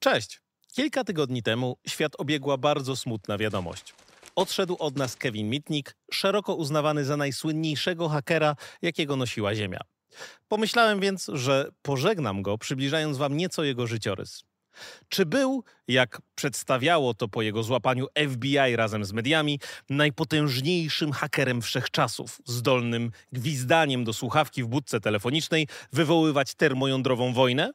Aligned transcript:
Cześć! 0.00 0.40
Kilka 0.74 1.04
tygodni 1.04 1.42
temu 1.42 1.76
świat 1.86 2.12
obiegła 2.18 2.56
bardzo 2.56 2.96
smutna 2.96 3.38
wiadomość. 3.38 3.94
Odszedł 4.36 4.76
od 4.78 4.96
nas 4.96 5.16
Kevin 5.16 5.50
Mitnick, 5.50 5.94
szeroko 6.10 6.54
uznawany 6.54 7.04
za 7.04 7.16
najsłynniejszego 7.16 8.08
hakera, 8.08 8.56
jakiego 8.82 9.16
nosiła 9.16 9.54
Ziemia. 9.54 9.80
Pomyślałem 10.48 11.00
więc, 11.00 11.30
że 11.32 11.68
pożegnam 11.82 12.42
go, 12.42 12.58
przybliżając 12.58 13.16
wam 13.16 13.36
nieco 13.36 13.64
jego 13.64 13.86
życiorys. 13.86 14.42
Czy 15.08 15.26
był, 15.26 15.64
jak 15.88 16.22
przedstawiało 16.34 17.14
to 17.14 17.28
po 17.28 17.42
jego 17.42 17.62
złapaniu 17.62 18.06
FBI 18.28 18.76
razem 18.76 19.04
z 19.04 19.12
mediami, 19.12 19.60
najpotężniejszym 19.90 21.12
hakerem 21.12 21.62
wszechczasów, 21.62 22.40
zdolnym 22.44 23.10
gwizdaniem 23.32 24.04
do 24.04 24.12
słuchawki 24.12 24.64
w 24.64 24.66
budce 24.66 25.00
telefonicznej 25.00 25.68
wywoływać 25.92 26.54
termojądrową 26.54 27.32
wojnę? 27.32 27.70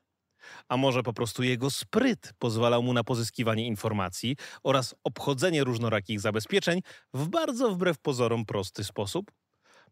A 0.67 0.77
może 0.77 1.03
po 1.03 1.13
prostu 1.13 1.43
jego 1.43 1.69
spryt 1.69 2.33
pozwalał 2.39 2.83
mu 2.83 2.93
na 2.93 3.03
pozyskiwanie 3.03 3.67
informacji 3.67 4.35
oraz 4.63 4.95
obchodzenie 5.03 5.63
różnorakich 5.63 6.19
zabezpieczeń 6.19 6.81
w 7.13 7.27
bardzo 7.27 7.71
wbrew 7.75 7.99
pozorom 7.99 8.45
prosty 8.45 8.83
sposób? 8.83 9.31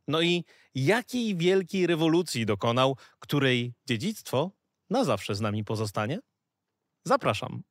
No 0.08 0.22
i 0.22 0.44
jakiej 0.76 1.36
wielkiej 1.36 1.88
rewolucji 1.88 2.46
dokonał, 2.46 2.98
której 3.20 3.74
dziedzictwo 3.86 4.52
na 4.90 5.04
zawsze 5.04 5.36
z 5.36 5.42
nami 5.42 5.64
pozostanie? 5.64 6.20
Zapraszam. 7.06 7.64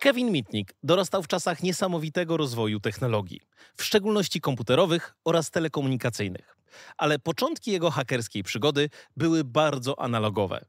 Kevin 0.00 0.30
Mitnick 0.30 0.74
dorastał 0.82 1.22
w 1.22 1.28
czasach 1.28 1.62
niesamowitego 1.62 2.36
rozwoju 2.36 2.80
technologii, 2.80 3.40
w 3.76 3.84
szczególności 3.84 4.40
komputerowych 4.40 5.14
oraz 5.24 5.50
telekomunikacyjnych. 5.50 6.56
Ale 6.96 7.18
początki 7.18 7.70
jego 7.70 7.90
hakerskiej 7.90 8.42
przygody 8.42 8.90
były 9.16 9.44
bardzo 9.44 10.00
analogowe. 10.00 10.64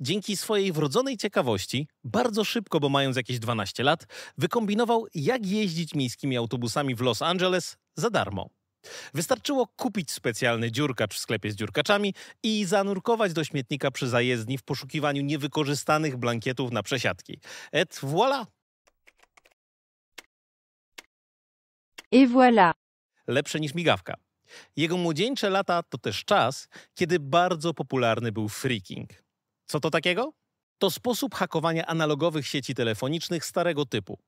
Dzięki 0.00 0.36
swojej 0.36 0.72
wrodzonej 0.72 1.16
ciekawości, 1.16 1.88
bardzo 2.04 2.44
szybko, 2.44 2.80
bo 2.80 2.88
mając 2.88 3.16
jakieś 3.16 3.38
12 3.38 3.82
lat, 3.82 4.06
wykombinował, 4.38 5.06
jak 5.14 5.46
jeździć 5.46 5.94
miejskimi 5.94 6.36
autobusami 6.36 6.94
w 6.94 7.00
Los 7.00 7.22
Angeles 7.22 7.76
za 7.96 8.10
darmo. 8.10 8.50
Wystarczyło 9.14 9.66
kupić 9.66 10.10
specjalny 10.10 10.70
dziurkacz 10.72 11.14
w 11.14 11.18
sklepie 11.18 11.52
z 11.52 11.56
dziurkaczami 11.56 12.14
i 12.42 12.64
zanurkować 12.64 13.32
do 13.32 13.44
śmietnika 13.44 13.90
przy 13.90 14.08
zajezdni 14.08 14.58
w 14.58 14.62
poszukiwaniu 14.62 15.22
niewykorzystanych 15.22 16.16
blankietów 16.16 16.72
na 16.72 16.82
przesiadki. 16.82 17.40
Et 17.72 18.00
voilà! 18.02 18.57
Et 22.12 22.26
voilà. 22.26 22.72
Lepsze 23.26 23.60
niż 23.60 23.74
migawka. 23.74 24.14
Jego 24.76 24.96
młodzieńcze 24.96 25.50
lata 25.50 25.82
to 25.82 25.98
też 25.98 26.24
czas, 26.24 26.68
kiedy 26.94 27.20
bardzo 27.20 27.74
popularny 27.74 28.32
był 28.32 28.48
freaking. 28.48 29.10
Co 29.66 29.80
to 29.80 29.90
takiego? 29.90 30.32
To 30.78 30.90
sposób 30.90 31.34
hakowania 31.34 31.86
analogowych 31.86 32.46
sieci 32.46 32.74
telefonicznych 32.74 33.44
starego 33.44 33.86
typu. 33.86 34.18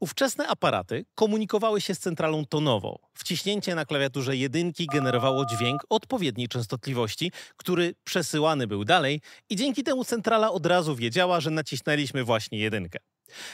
Ówczesne 0.00 0.48
aparaty 0.48 1.04
komunikowały 1.14 1.80
się 1.80 1.94
z 1.94 1.98
centralą 1.98 2.46
tonową. 2.46 2.98
Wciśnięcie 3.14 3.74
na 3.74 3.84
klawiaturze 3.84 4.36
jedynki 4.36 4.86
generowało 4.86 5.44
dźwięk 5.46 5.82
odpowiedniej 5.88 6.48
częstotliwości, 6.48 7.32
który 7.56 7.94
przesyłany 8.04 8.66
był 8.66 8.84
dalej 8.84 9.20
i 9.50 9.56
dzięki 9.56 9.82
temu 9.82 10.04
centrala 10.04 10.50
od 10.50 10.66
razu 10.66 10.96
wiedziała, 10.96 11.40
że 11.40 11.50
nacisnęliśmy 11.50 12.24
właśnie 12.24 12.58
jedynkę. 12.58 12.98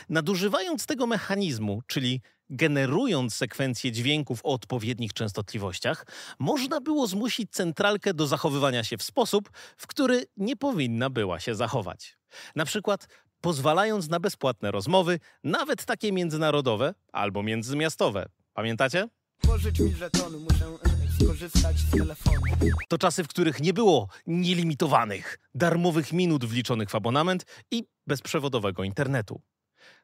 Nadużywając 0.09 0.87
tego 0.87 1.07
mechanizmu, 1.07 1.83
czyli 1.87 2.21
generując 2.51 3.35
sekwencję 3.35 3.93
dźwięków 3.93 4.41
o 4.45 4.53
odpowiednich 4.53 5.13
częstotliwościach, 5.13 6.07
można 6.39 6.81
było 6.81 7.07
zmusić 7.07 7.53
centralkę 7.53 8.15
do 8.15 8.27
zachowywania 8.27 8.85
się 8.85 8.97
w 8.97 9.03
sposób, 9.03 9.51
w 9.77 9.87
który 9.87 10.27
nie 10.37 10.57
powinna 10.57 11.11
była 11.11 11.41
się 11.41 11.55
zachować. 11.55 12.19
Na 12.55 12.65
przykład 12.65 13.09
pozwalając 13.41 14.09
na 14.09 14.21
bezpłatne 14.21 14.71
rozmowy, 14.71 15.21
nawet 15.45 15.85
takie 15.85 16.13
międzynarodowe 16.13 16.95
albo 17.13 17.43
międzymiastowe. 17.43 18.29
Pamiętacie? 18.55 19.09
Pożycz 19.41 19.79
mi 19.79 19.93
żetony, 19.93 20.39
muszę 20.39 20.65
e, 20.65 21.25
skorzystać 21.25 21.77
z 21.77 21.91
telefonu. 21.91 22.41
To 22.89 22.99
czasy, 22.99 23.25
w 23.25 23.29
których 23.29 23.61
nie 23.61 23.73
było 23.73 24.09
nielimitowanych, 24.27 25.39
darmowych 25.55 26.13
minut 26.13 26.45
wliczonych 26.45 26.91
w 26.91 26.95
abonament 26.95 27.45
i 27.71 27.85
bezprzewodowego 28.07 28.85
internetu. 28.85 29.41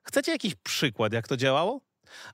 Chcecie 0.03 0.33
jakiś 0.33 0.55
przykład, 0.55 1.13
jak 1.13 1.29
to 1.29 1.37
działało? 1.37 1.81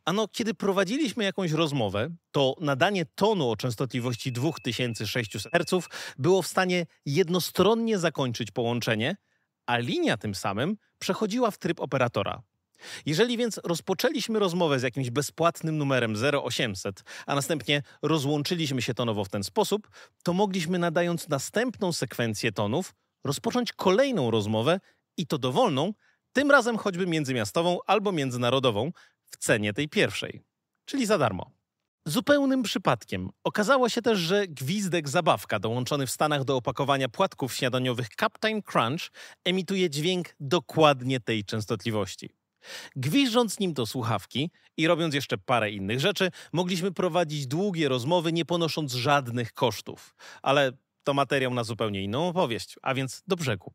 Ano, 0.04 0.28
kiedy 0.28 0.54
prowadziliśmy 0.54 1.24
jakąś 1.24 1.52
rozmowę, 1.52 2.08
to 2.30 2.54
nadanie 2.60 3.04
tonu 3.14 3.50
o 3.50 3.56
częstotliwości 3.56 4.32
2600 4.32 5.52
Hz 5.52 5.88
było 6.18 6.42
w 6.42 6.46
stanie 6.46 6.86
jednostronnie 7.06 7.98
zakończyć 7.98 8.50
połączenie, 8.50 9.16
a 9.66 9.78
linia 9.78 10.16
tym 10.16 10.34
samym 10.34 10.76
przechodziła 10.98 11.50
w 11.50 11.58
tryb 11.58 11.80
operatora. 11.80 12.42
Jeżeli 13.06 13.36
więc 13.36 13.60
rozpoczęliśmy 13.64 14.38
rozmowę 14.38 14.80
z 14.80 14.82
jakimś 14.82 15.10
bezpłatnym 15.10 15.78
numerem 15.78 16.14
0800, 16.44 17.02
a 17.26 17.34
następnie 17.34 17.82
rozłączyliśmy 18.02 18.82
się 18.82 18.94
tonowo 18.94 19.24
w 19.24 19.28
ten 19.28 19.44
sposób, 19.44 19.90
to 20.22 20.32
mogliśmy 20.32 20.78
nadając 20.78 21.28
następną 21.28 21.92
sekwencję 21.92 22.52
tonów 22.52 22.94
rozpocząć 23.24 23.72
kolejną 23.72 24.30
rozmowę 24.30 24.80
i 25.16 25.26
to 25.26 25.38
dowolną, 25.38 25.92
tym 26.32 26.50
razem 26.50 26.78
choćby 26.78 27.06
międzymiastową 27.06 27.78
albo 27.86 28.12
międzynarodową 28.12 28.92
w 29.30 29.36
cenie 29.36 29.72
tej 29.72 29.88
pierwszej, 29.88 30.42
czyli 30.84 31.06
za 31.06 31.18
darmo. 31.18 31.58
Zupełnym 32.06 32.62
przypadkiem 32.62 33.30
okazało 33.44 33.88
się 33.88 34.02
też, 34.02 34.18
że 34.18 34.46
gwizdek 34.46 35.08
zabawka 35.08 35.58
dołączony 35.58 36.06
w 36.06 36.10
Stanach 36.10 36.44
do 36.44 36.56
opakowania 36.56 37.08
płatków 37.08 37.54
śniadaniowych 37.54 38.08
Captain 38.20 38.62
Crunch 38.62 39.10
emituje 39.44 39.90
dźwięk 39.90 40.34
dokładnie 40.40 41.20
tej 41.20 41.44
częstotliwości. 41.44 42.30
Gwiżdżąc 42.96 43.58
nim 43.58 43.72
do 43.72 43.86
słuchawki 43.86 44.50
i 44.76 44.86
robiąc 44.86 45.14
jeszcze 45.14 45.38
parę 45.38 45.70
innych 45.70 46.00
rzeczy, 46.00 46.30
mogliśmy 46.52 46.92
prowadzić 46.92 47.46
długie 47.46 47.88
rozmowy, 47.88 48.32
nie 48.32 48.44
ponosząc 48.44 48.92
żadnych 48.92 49.52
kosztów. 49.52 50.16
Ale 50.42 50.72
to 51.04 51.14
materiał 51.14 51.54
na 51.54 51.64
zupełnie 51.64 52.02
inną 52.02 52.28
opowieść, 52.28 52.76
a 52.82 52.94
więc 52.94 53.22
do 53.26 53.36
brzegu. 53.36 53.72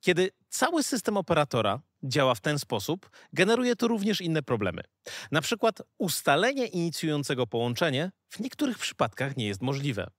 Kiedy 0.00 0.30
cały 0.48 0.82
system 0.82 1.16
operatora 1.16 1.80
działa 2.04 2.34
w 2.34 2.40
ten 2.40 2.58
sposób, 2.58 3.10
generuje 3.32 3.76
to 3.76 3.88
również 3.88 4.20
inne 4.20 4.42
problemy. 4.42 4.82
Na 5.30 5.40
przykład 5.40 5.82
ustalenie 5.98 6.66
inicjującego 6.66 7.46
połączenie 7.46 8.10
w 8.28 8.40
niektórych 8.40 8.78
przypadkach 8.78 9.36
nie 9.36 9.46
jest 9.46 9.62
możliwe. 9.62 10.10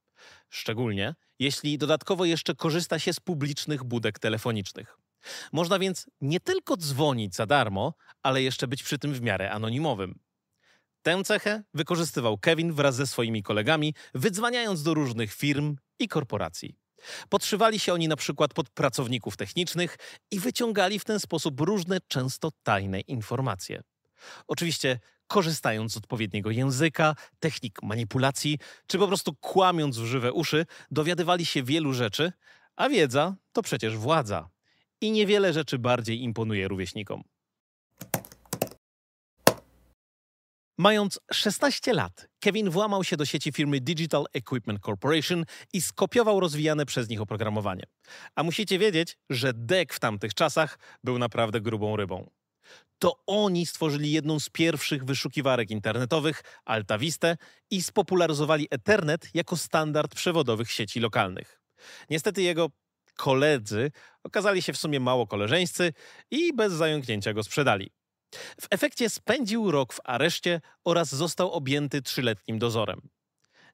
Szczególnie 0.49 1.15
jeśli 1.39 1.77
dodatkowo 1.77 2.25
jeszcze 2.25 2.55
korzysta 2.55 2.99
się 2.99 3.13
z 3.13 3.19
publicznych 3.19 3.83
budek 3.83 4.19
telefonicznych. 4.19 4.97
Można 5.51 5.79
więc 5.79 6.07
nie 6.21 6.39
tylko 6.39 6.77
dzwonić 6.77 7.35
za 7.35 7.45
darmo, 7.45 7.93
ale 8.23 8.41
jeszcze 8.41 8.67
być 8.67 8.83
przy 8.83 8.99
tym 8.99 9.13
w 9.13 9.21
miarę 9.21 9.51
anonimowym. 9.51 10.19
Tę 11.01 11.23
cechę 11.23 11.63
wykorzystywał 11.73 12.37
Kevin 12.37 12.73
wraz 12.73 12.95
ze 12.95 13.07
swoimi 13.07 13.43
kolegami, 13.43 13.93
wydzwaniając 14.13 14.83
do 14.83 14.93
różnych 14.93 15.33
firm 15.33 15.75
i 15.99 16.07
korporacji. 16.07 16.82
Podszywali 17.29 17.79
się 17.79 17.93
oni 17.93 18.07
na 18.07 18.15
przykład 18.15 18.53
pod 18.53 18.69
pracowników 18.69 19.37
technicznych 19.37 19.97
i 20.31 20.39
wyciągali 20.39 20.99
w 20.99 21.05
ten 21.05 21.19
sposób 21.19 21.59
różne, 21.59 21.97
często 22.07 22.49
tajne 22.63 22.99
informacje. 22.99 23.83
Oczywiście 24.47 24.99
korzystając 25.27 25.93
z 25.93 25.97
odpowiedniego 25.97 26.51
języka, 26.51 27.15
technik 27.39 27.83
manipulacji, 27.83 28.59
czy 28.87 28.97
po 28.97 29.07
prostu 29.07 29.35
kłamiąc 29.35 29.97
w 29.97 30.05
żywe 30.05 30.33
uszy, 30.33 30.65
dowiadywali 30.91 31.45
się 31.45 31.63
wielu 31.63 31.93
rzeczy, 31.93 32.31
a 32.75 32.89
wiedza 32.89 33.35
to 33.51 33.61
przecież 33.61 33.97
władza. 33.97 34.49
I 35.01 35.11
niewiele 35.11 35.53
rzeczy 35.53 35.79
bardziej 35.79 36.21
imponuje 36.21 36.67
rówieśnikom. 36.67 37.23
Mając 40.77 41.19
16 41.33 41.93
lat, 41.93 42.27
Kevin 42.39 42.69
włamał 42.69 43.03
się 43.03 43.17
do 43.17 43.25
sieci 43.25 43.51
firmy 43.51 43.81
Digital 43.81 44.25
Equipment 44.33 44.79
Corporation 44.79 45.45
i 45.73 45.81
skopiował 45.81 46.39
rozwijane 46.39 46.85
przez 46.85 47.09
nich 47.09 47.21
oprogramowanie. 47.21 47.83
A 48.35 48.43
musicie 48.43 48.79
wiedzieć, 48.79 49.17
że 49.29 49.53
DEC 49.53 49.93
w 49.93 49.99
tamtych 49.99 50.33
czasach 50.33 50.79
był 51.03 51.19
naprawdę 51.19 51.61
grubą 51.61 51.95
rybą. 51.95 52.29
To 52.99 53.23
oni 53.27 53.65
stworzyli 53.65 54.11
jedną 54.11 54.39
z 54.39 54.49
pierwszych 54.49 55.05
wyszukiwarek 55.05 55.71
internetowych, 55.71 56.43
AltaVistę, 56.65 57.37
i 57.71 57.81
spopularyzowali 57.81 58.67
Ethernet 58.71 59.29
jako 59.33 59.57
standard 59.57 60.15
przewodowych 60.15 60.71
sieci 60.71 60.99
lokalnych. 60.99 61.61
Niestety 62.09 62.41
jego 62.41 62.69
koledzy 63.15 63.91
okazali 64.23 64.61
się 64.61 64.73
w 64.73 64.77
sumie 64.77 64.99
mało 64.99 65.27
koleżeńscy 65.27 65.93
i 66.31 66.53
bez 66.53 66.73
zająknięcia 66.73 67.33
go 67.33 67.43
sprzedali. 67.43 67.91
W 68.61 68.67
efekcie 68.69 69.09
spędził 69.09 69.71
rok 69.71 69.93
w 69.93 69.99
areszcie 70.03 70.61
oraz 70.83 71.15
został 71.15 71.51
objęty 71.51 72.01
trzyletnim 72.01 72.59
dozorem. 72.59 73.01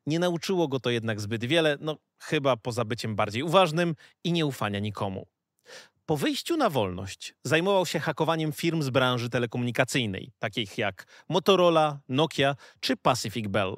Nie 0.06 0.20
nauczyło 0.20 0.68
go 0.68 0.80
to 0.80 0.90
jednak 0.90 1.22
zbyt 1.22 1.46
wiele, 1.46 1.78
no 1.80 1.98
chyba 2.20 2.58
poza 2.58 2.86
byciem 2.86 3.16
bardziej 3.16 3.44
uważnym 3.44 3.96
i 4.24 4.32
nieufania 4.32 4.80
nikomu. 4.80 5.28
Po 6.06 6.18
wyjściu 6.18 6.58
na 6.58 6.70
wolność 6.70 7.34
zajmował 7.44 7.86
się 7.86 8.00
hakowaniem 8.00 8.54
firm 8.54 8.82
z 8.82 8.90
branży 8.90 9.30
telekomunikacyjnej, 9.30 10.32
takich 10.40 10.78
jak 10.78 11.06
Motorola, 11.30 12.00
Nokia 12.10 12.56
czy 12.80 12.98
Pacific 12.98 13.48
Bell. 13.48 13.76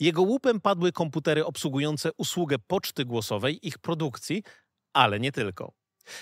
Jego 0.00 0.22
łupem 0.22 0.60
padły 0.60 0.92
komputery 0.92 1.44
obsługujące 1.44 2.10
usługę 2.16 2.56
poczty 2.58 3.04
głosowej, 3.04 3.66
ich 3.66 3.78
produkcji, 3.78 4.42
ale 4.92 5.20
nie 5.20 5.32
tylko. 5.32 5.72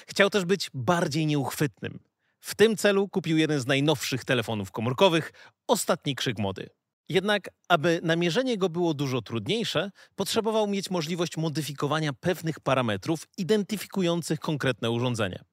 Chciał 0.07 0.31
też 0.31 0.45
być 0.45 0.71
bardziej 0.75 1.27
nieuchwytnym. 1.27 2.10
W 2.41 2.55
tym 2.55 2.77
celu 2.77 3.09
kupił 3.09 3.39
jeden 3.39 3.61
z 3.61 3.67
najnowszych 3.67 4.25
telefonów 4.25 4.73
komórkowych, 4.73 5.33
ostatni 5.67 6.15
krzyk 6.15 6.39
mody. 6.39 6.71
Jednak, 7.09 7.49
aby 7.69 8.01
namierzenie 8.03 8.59
go 8.59 8.69
było 8.69 8.95
dużo 8.95 9.23
trudniejsze, 9.23 9.91
potrzebował 10.15 10.67
mieć 10.67 10.91
możliwość 10.91 11.37
modyfikowania 11.37 12.13
pewnych 12.13 12.61
parametrów 12.61 13.29
identyfikujących 13.39 14.41
konkretne 14.41 14.91
urządzenie. 14.91 15.45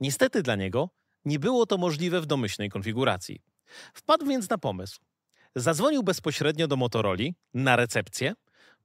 Niestety 0.00 0.42
dla 0.42 0.56
niego 0.56 0.90
nie 1.24 1.38
było 1.38 1.66
to 1.66 1.78
możliwe 1.78 2.20
w 2.20 2.26
domyślnej 2.26 2.70
konfiguracji. 2.70 3.42
Wpadł 3.94 4.26
więc 4.26 4.50
na 4.50 4.58
pomysł. 4.58 5.00
Zadzwonił 5.56 6.02
bezpośrednio 6.02 6.68
do 6.68 6.76
Motorola 6.76 7.24
na 7.54 7.76
recepcję. 7.76 8.34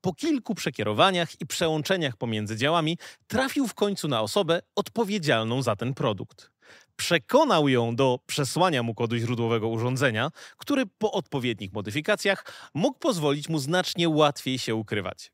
Po 0.02 0.14
kilku 0.14 0.56
przekierowaniach 0.56 1.42
i 1.42 1.46
przełączeniach 1.46 2.18
pomiędzy 2.18 2.58
działami 2.58 2.98
trafił 3.28 3.68
w 3.68 3.74
końcu 3.74 4.08
na 4.08 4.22
osobę 4.22 4.62
odpowiedzialną 4.76 5.62
za 5.62 5.76
ten 5.76 5.94
produkt. 5.94 6.53
Przekonał 6.96 7.68
ją 7.68 7.96
do 7.96 8.20
przesłania 8.26 8.84
mu 8.84 8.96
kodu 8.96 9.18
źródłowego 9.18 9.68
urządzenia, 9.68 10.32
który 10.58 10.86
po 10.86 11.12
odpowiednich 11.12 11.74
modyfikacjach 11.74 12.70
mógł 12.74 13.00
pozwolić 13.00 13.50
mu 13.50 13.60
znacznie 13.60 14.10
łatwiej 14.10 14.60
się 14.60 14.76
ukrywać. 14.76 15.32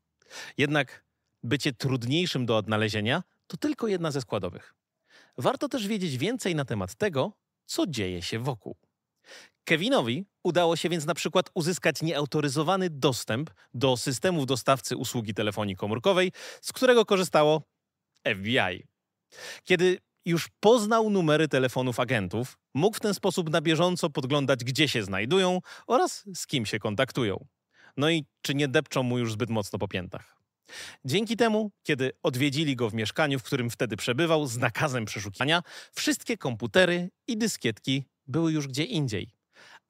Jednak 0.58 1.04
bycie 1.42 1.72
trudniejszym 1.72 2.46
do 2.46 2.56
odnalezienia 2.56 3.22
to 3.46 3.56
tylko 3.56 3.88
jedna 3.88 4.10
ze 4.10 4.20
składowych. 4.20 4.74
Warto 5.38 5.68
też 5.68 5.86
wiedzieć 5.86 6.18
więcej 6.18 6.54
na 6.54 6.64
temat 6.64 6.94
tego, 6.94 7.32
co 7.66 7.86
dzieje 7.86 8.22
się 8.22 8.38
wokół. 8.38 8.76
Kevinowi 9.64 10.26
udało 10.42 10.76
się 10.76 10.88
więc 10.88 11.06
na 11.06 11.14
przykład 11.14 11.50
uzyskać 11.54 12.02
nieautoryzowany 12.02 12.90
dostęp 12.90 13.50
do 13.74 13.96
systemów 13.96 14.46
dostawcy 14.46 14.96
usługi 14.96 15.34
telefonii 15.34 15.76
komórkowej, 15.76 16.32
z 16.62 16.72
którego 16.72 17.04
korzystało 17.04 17.62
FBI. 18.28 18.86
Kiedy 19.64 19.98
już 20.24 20.48
poznał 20.60 21.10
numery 21.10 21.48
telefonów 21.48 22.00
agentów, 22.00 22.58
mógł 22.74 22.96
w 22.96 23.00
ten 23.00 23.14
sposób 23.14 23.50
na 23.50 23.60
bieżąco 23.60 24.10
podglądać, 24.10 24.64
gdzie 24.64 24.88
się 24.88 25.02
znajdują 25.02 25.60
oraz 25.86 26.24
z 26.34 26.46
kim 26.46 26.66
się 26.66 26.78
kontaktują. 26.78 27.46
No 27.96 28.10
i 28.10 28.24
czy 28.42 28.54
nie 28.54 28.68
depczą 28.68 29.02
mu 29.02 29.18
już 29.18 29.32
zbyt 29.32 29.50
mocno 29.50 29.78
po 29.78 29.88
piętach. 29.88 30.36
Dzięki 31.04 31.36
temu, 31.36 31.70
kiedy 31.82 32.12
odwiedzili 32.22 32.76
go 32.76 32.90
w 32.90 32.94
mieszkaniu, 32.94 33.38
w 33.38 33.42
którym 33.42 33.70
wtedy 33.70 33.96
przebywał, 33.96 34.46
z 34.46 34.58
nakazem 34.58 35.04
przeszukiwania, 35.04 35.62
wszystkie 35.92 36.36
komputery 36.36 37.10
i 37.26 37.36
dyskietki 37.36 38.04
były 38.26 38.52
już 38.52 38.68
gdzie 38.68 38.84
indziej. 38.84 39.30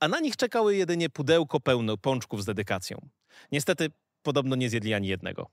A 0.00 0.08
na 0.08 0.20
nich 0.20 0.36
czekały 0.36 0.76
jedynie 0.76 1.10
pudełko 1.10 1.60
pełne 1.60 1.96
pączków 1.96 2.42
z 2.42 2.46
dedykacją. 2.46 3.08
Niestety, 3.52 3.88
podobno 4.22 4.56
nie 4.56 4.70
zjedli 4.70 4.94
ani 4.94 5.08
jednego. 5.08 5.50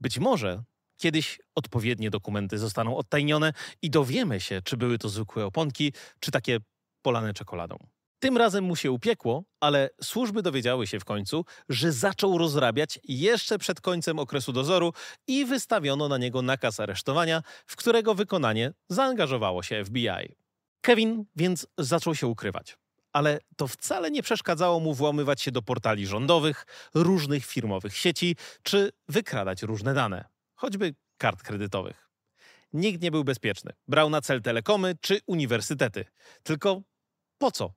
Być 0.00 0.18
może 0.18 0.62
kiedyś 0.98 1.40
odpowiednie 1.54 2.10
dokumenty 2.10 2.58
zostaną 2.58 2.96
odtajnione 2.96 3.52
i 3.82 3.90
dowiemy 3.90 4.40
się, 4.40 4.62
czy 4.62 4.76
były 4.76 4.98
to 4.98 5.08
zwykłe 5.08 5.46
oponki, 5.46 5.92
czy 6.20 6.30
takie 6.30 6.58
polane 7.02 7.34
czekoladą. 7.34 7.78
Tym 8.18 8.36
razem 8.36 8.64
mu 8.64 8.76
się 8.76 8.90
upiekło, 8.90 9.44
ale 9.60 9.90
służby 10.02 10.42
dowiedziały 10.42 10.86
się 10.86 11.00
w 11.00 11.04
końcu, 11.04 11.44
że 11.68 11.92
zaczął 11.92 12.38
rozrabiać 12.38 12.98
jeszcze 13.04 13.58
przed 13.58 13.80
końcem 13.80 14.18
okresu 14.18 14.52
dozoru 14.52 14.92
i 15.26 15.44
wystawiono 15.44 16.08
na 16.08 16.18
niego 16.18 16.42
nakaz 16.42 16.80
aresztowania, 16.80 17.42
w 17.66 17.76
którego 17.76 18.14
wykonanie 18.14 18.72
zaangażowało 18.88 19.62
się 19.62 19.84
FBI. 19.84 20.36
Kevin 20.80 21.24
więc 21.36 21.66
zaczął 21.78 22.14
się 22.14 22.26
ukrywać. 22.26 22.78
Ale 23.12 23.38
to 23.56 23.68
wcale 23.68 24.10
nie 24.10 24.22
przeszkadzało 24.22 24.80
mu 24.80 24.94
włamywać 24.94 25.42
się 25.42 25.52
do 25.52 25.62
portali 25.62 26.06
rządowych, 26.06 26.66
różnych 26.94 27.46
firmowych 27.46 27.96
sieci, 27.96 28.36
czy 28.62 28.92
wykradać 29.08 29.62
różne 29.62 29.94
dane, 29.94 30.24
choćby 30.58 30.94
kart 31.18 31.42
kredytowych. 31.42 32.08
Nikt 32.72 33.02
nie 33.02 33.10
był 33.10 33.24
bezpieczny. 33.24 33.72
Brał 33.88 34.10
na 34.10 34.20
cel 34.20 34.42
telekomy 34.42 34.94
czy 35.00 35.20
uniwersytety. 35.26 36.04
Tylko 36.42 36.82
po 37.38 37.50
co? 37.50 37.72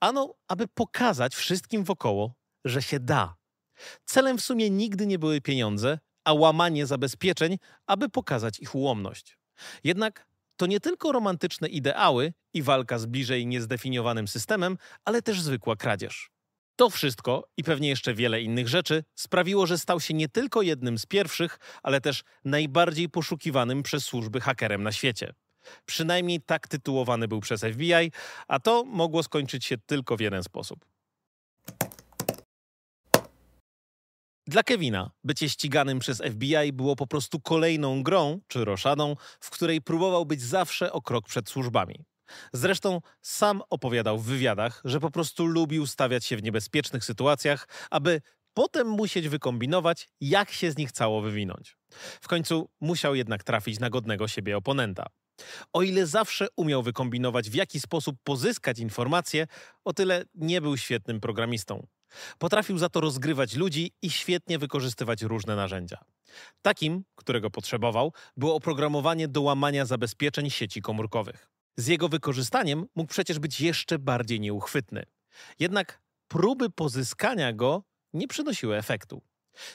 Ano, 0.00 0.34
aby 0.48 0.68
pokazać 0.68 1.34
wszystkim 1.34 1.84
wokoło, 1.84 2.34
że 2.64 2.82
się 2.82 3.00
da. 3.00 3.36
Celem 4.04 4.38
w 4.38 4.42
sumie 4.42 4.70
nigdy 4.70 5.06
nie 5.06 5.18
były 5.18 5.40
pieniądze, 5.40 5.98
a 6.24 6.32
łamanie 6.32 6.86
zabezpieczeń, 6.86 7.58
aby 7.86 8.08
pokazać 8.08 8.60
ich 8.60 8.74
ułomność. 8.74 9.38
Jednak 9.84 10.26
to 10.56 10.66
nie 10.66 10.80
tylko 10.80 11.12
romantyczne 11.12 11.68
ideały 11.68 12.32
i 12.54 12.62
walka 12.62 12.98
z 12.98 13.06
bliżej 13.06 13.46
niezdefiniowanym 13.46 14.28
systemem, 14.28 14.78
ale 15.04 15.22
też 15.22 15.40
zwykła 15.40 15.76
kradzież. 15.76 16.30
To 16.76 16.90
wszystko 16.90 17.48
i 17.56 17.64
pewnie 17.64 17.88
jeszcze 17.88 18.14
wiele 18.14 18.42
innych 18.42 18.68
rzeczy 18.68 19.04
sprawiło, 19.14 19.66
że 19.66 19.78
stał 19.78 20.00
się 20.00 20.14
nie 20.14 20.28
tylko 20.28 20.62
jednym 20.62 20.98
z 20.98 21.06
pierwszych, 21.06 21.58
ale 21.82 22.00
też 22.00 22.22
najbardziej 22.44 23.08
poszukiwanym 23.08 23.82
przez 23.82 24.04
służby 24.04 24.40
hakerem 24.40 24.82
na 24.82 24.92
świecie. 24.92 25.34
Przynajmniej 25.86 26.40
tak 26.40 26.68
tytułowany 26.68 27.28
był 27.28 27.40
przez 27.40 27.60
FBI, 27.60 28.12
a 28.48 28.60
to 28.60 28.84
mogło 28.84 29.22
skończyć 29.22 29.64
się 29.64 29.78
tylko 29.78 30.16
w 30.16 30.20
jeden 30.20 30.42
sposób. 30.42 30.84
Dla 34.46 34.62
Kevina 34.62 35.10
bycie 35.24 35.48
ściganym 35.48 35.98
przez 35.98 36.22
FBI 36.32 36.72
było 36.72 36.96
po 36.96 37.06
prostu 37.06 37.40
kolejną 37.40 38.02
grą 38.02 38.40
czy 38.48 38.64
roszadą, 38.64 39.16
w 39.40 39.50
której 39.50 39.82
próbował 39.82 40.26
być 40.26 40.42
zawsze 40.42 40.92
o 40.92 41.02
krok 41.02 41.28
przed 41.28 41.48
służbami. 41.48 42.04
Zresztą 42.52 43.00
sam 43.22 43.62
opowiadał 43.70 44.18
w 44.18 44.24
wywiadach, 44.24 44.82
że 44.84 45.00
po 45.00 45.10
prostu 45.10 45.46
lubił 45.46 45.86
stawiać 45.86 46.24
się 46.24 46.36
w 46.36 46.42
niebezpiecznych 46.42 47.04
sytuacjach, 47.04 47.68
aby 47.90 48.20
potem 48.54 48.88
musieć 48.88 49.28
wykombinować, 49.28 50.08
jak 50.20 50.50
się 50.50 50.70
z 50.72 50.76
nich 50.76 50.92
cało 50.92 51.20
wywinąć. 51.20 51.76
W 52.20 52.28
końcu 52.28 52.68
musiał 52.80 53.14
jednak 53.14 53.44
trafić 53.44 53.80
na 53.80 53.90
godnego 53.90 54.28
siebie 54.28 54.56
oponenta. 54.56 55.06
O 55.72 55.82
ile 55.82 56.06
zawsze 56.06 56.46
umiał 56.56 56.82
wykombinować, 56.82 57.50
w 57.50 57.54
jaki 57.54 57.80
sposób 57.80 58.16
pozyskać 58.24 58.78
informacje, 58.78 59.46
o 59.84 59.92
tyle 59.92 60.24
nie 60.34 60.60
był 60.60 60.76
świetnym 60.76 61.20
programistą. 61.20 61.86
Potrafił 62.38 62.78
za 62.78 62.88
to 62.88 63.00
rozgrywać 63.00 63.54
ludzi 63.54 63.92
i 64.02 64.10
świetnie 64.10 64.58
wykorzystywać 64.58 65.22
różne 65.22 65.56
narzędzia. 65.56 65.98
Takim, 66.62 67.04
którego 67.14 67.50
potrzebował, 67.50 68.12
było 68.36 68.54
oprogramowanie 68.54 69.28
do 69.28 69.42
łamania 69.42 69.86
zabezpieczeń 69.86 70.50
sieci 70.50 70.82
komórkowych. 70.82 71.48
Z 71.76 71.86
jego 71.86 72.08
wykorzystaniem 72.08 72.86
mógł 72.94 73.10
przecież 73.10 73.38
być 73.38 73.60
jeszcze 73.60 73.98
bardziej 73.98 74.40
nieuchwytny. 74.40 75.04
Jednak 75.58 76.02
próby 76.28 76.70
pozyskania 76.70 77.52
go 77.52 77.84
nie 78.12 78.28
przynosiły 78.28 78.76
efektu. 78.76 79.22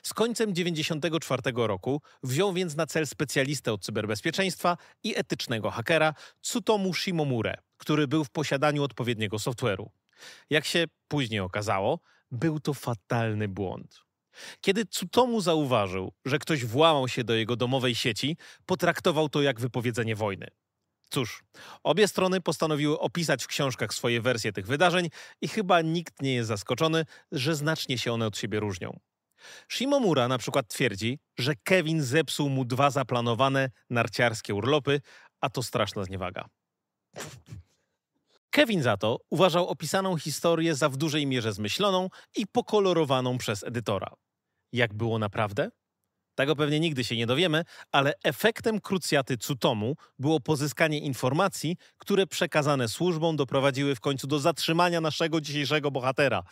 Z 0.03 0.13
końcem 0.13 0.53
1994 0.53 1.67
roku 1.67 2.01
wziął 2.23 2.53
więc 2.53 2.75
na 2.75 2.85
cel 2.85 3.07
specjalistę 3.07 3.73
od 3.73 3.85
cyberbezpieczeństwa 3.85 4.77
i 5.03 5.17
etycznego 5.17 5.71
hakera 5.71 6.13
Tsutomu 6.41 6.93
Shimomure, 6.93 7.57
który 7.77 8.07
był 8.07 8.23
w 8.23 8.29
posiadaniu 8.29 8.83
odpowiedniego 8.83 9.37
software'u. 9.37 9.89
Jak 10.49 10.65
się 10.65 10.85
później 11.07 11.39
okazało, 11.39 11.99
był 12.31 12.59
to 12.59 12.73
fatalny 12.73 13.47
błąd. 13.47 14.01
Kiedy 14.61 14.85
Tsutomu 14.85 15.41
zauważył, 15.41 16.13
że 16.25 16.39
ktoś 16.39 16.65
włamał 16.65 17.07
się 17.07 17.23
do 17.23 17.35
jego 17.35 17.55
domowej 17.55 17.95
sieci, 17.95 18.37
potraktował 18.65 19.29
to 19.29 19.41
jak 19.41 19.59
wypowiedzenie 19.59 20.15
wojny. 20.15 20.47
Cóż, 21.09 21.43
obie 21.83 22.07
strony 22.07 22.41
postanowiły 22.41 22.99
opisać 22.99 23.43
w 23.43 23.47
książkach 23.47 23.93
swoje 23.93 24.21
wersje 24.21 24.53
tych 24.53 24.67
wydarzeń 24.67 25.09
i 25.41 25.47
chyba 25.47 25.81
nikt 25.81 26.21
nie 26.21 26.33
jest 26.33 26.47
zaskoczony, 26.47 27.05
że 27.31 27.55
znacznie 27.55 27.97
się 27.97 28.13
one 28.13 28.27
od 28.27 28.37
siebie 28.37 28.59
różnią. 28.59 28.99
Shimomura 29.69 30.27
na 30.27 30.37
przykład 30.37 30.67
twierdzi, 30.67 31.19
że 31.37 31.55
Kevin 31.63 32.03
zepsuł 32.03 32.49
mu 32.49 32.65
dwa 32.65 32.89
zaplanowane 32.89 33.69
narciarskie 33.89 34.55
urlopy, 34.55 35.01
a 35.41 35.49
to 35.49 35.63
straszna 35.63 36.03
zniewaga. 36.03 36.45
Kevin 38.49 38.83
za 38.83 38.97
to 38.97 39.19
uważał 39.29 39.67
opisaną 39.67 40.17
historię 40.17 40.75
za 40.75 40.89
w 40.89 40.97
dużej 40.97 41.27
mierze 41.27 41.53
zmyśloną 41.53 42.09
i 42.35 42.47
pokolorowaną 42.47 43.37
przez 43.37 43.63
edytora. 43.63 44.13
Jak 44.71 44.93
było 44.93 45.19
naprawdę? 45.19 45.69
Tego 46.37 46.55
pewnie 46.55 46.79
nigdy 46.79 47.03
się 47.03 47.15
nie 47.15 47.27
dowiemy, 47.27 47.63
ale 47.91 48.13
efektem 48.23 48.81
krucjaty 48.81 49.37
Cutomu 49.37 49.95
było 50.19 50.39
pozyskanie 50.39 50.99
informacji, 50.99 51.77
które 51.97 52.27
przekazane 52.27 52.87
służbom 52.87 53.35
doprowadziły 53.35 53.95
w 53.95 53.99
końcu 53.99 54.27
do 54.27 54.39
zatrzymania 54.39 55.01
naszego 55.01 55.41
dzisiejszego 55.41 55.91
bohatera, 55.91 56.43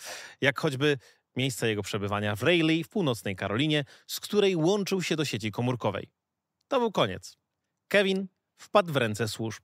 jak 0.42 0.60
choćby 0.60 0.98
miejsce 1.36 1.70
jego 1.70 1.84
przebywania 1.84 2.36
w 2.36 2.44
Raleigh 2.44 2.86
w 2.86 2.90
północnej 2.90 3.36
Karolinie, 3.36 3.84
z 4.08 4.20
której 4.20 4.56
łączył 4.56 5.02
się 5.02 5.16
do 5.16 5.26
sieci 5.26 5.52
komórkowej. 5.52 6.10
To 6.68 6.80
był 6.80 6.92
koniec. 6.92 7.38
Kevin 7.88 8.28
wpadł 8.58 8.94
w 8.94 8.98
ręce 8.98 9.28
służb. 9.28 9.64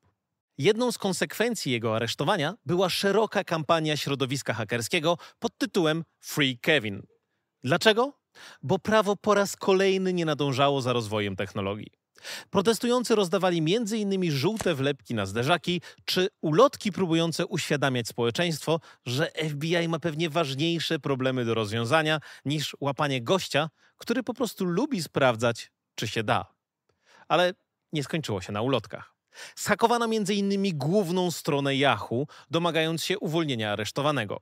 Jedną 0.57 0.91
z 0.91 0.97
konsekwencji 0.97 1.71
jego 1.71 1.95
aresztowania 1.95 2.53
była 2.65 2.89
szeroka 2.89 3.43
kampania 3.43 3.97
środowiska 3.97 4.53
hakerskiego 4.53 5.17
pod 5.39 5.57
tytułem 5.57 6.03
Free 6.19 6.59
Kevin. 6.59 7.03
Dlaczego? 7.63 8.20
Bo 8.63 8.79
prawo 8.79 9.15
po 9.15 9.33
raz 9.33 9.55
kolejny 9.55 10.13
nie 10.13 10.25
nadążało 10.25 10.81
za 10.81 10.93
rozwojem 10.93 11.35
technologii. 11.35 11.91
Protestujący 12.49 13.15
rozdawali 13.15 13.57
m.in. 13.57 14.31
żółte 14.31 14.75
wlepki 14.75 15.15
na 15.15 15.25
zderzaki 15.25 15.81
czy 16.05 16.27
ulotki 16.41 16.91
próbujące 16.91 17.45
uświadamiać 17.45 18.07
społeczeństwo, 18.07 18.79
że 19.05 19.31
FBI 19.49 19.87
ma 19.87 19.99
pewnie 19.99 20.29
ważniejsze 20.29 20.99
problemy 20.99 21.45
do 21.45 21.53
rozwiązania 21.53 22.19
niż 22.45 22.75
łapanie 22.79 23.21
gościa, 23.21 23.69
który 23.97 24.23
po 24.23 24.33
prostu 24.33 24.65
lubi 24.65 25.03
sprawdzać, 25.03 25.71
czy 25.95 26.07
się 26.07 26.23
da. 26.23 26.45
Ale 27.27 27.53
nie 27.93 28.03
skończyło 28.03 28.41
się 28.41 28.51
na 28.51 28.61
ulotkach. 28.61 29.15
Schakowano 29.55 30.05
m.in. 30.05 30.77
główną 30.77 31.31
stronę 31.31 31.75
Yahoo, 31.75 32.25
domagając 32.49 33.03
się 33.03 33.19
uwolnienia 33.19 33.71
aresztowanego. 33.71 34.41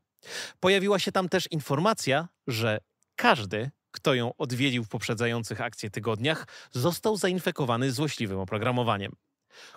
Pojawiła 0.59 0.99
się 0.99 1.11
tam 1.11 1.29
też 1.29 1.47
informacja, 1.51 2.27
że 2.47 2.79
każdy, 3.15 3.71
kto 3.91 4.13
ją 4.13 4.31
odwiedził 4.37 4.83
w 4.83 4.89
poprzedzających 4.89 5.61
akcję 5.61 5.89
tygodniach, 5.89 6.47
został 6.71 7.17
zainfekowany 7.17 7.91
złośliwym 7.91 8.39
oprogramowaniem. 8.39 9.15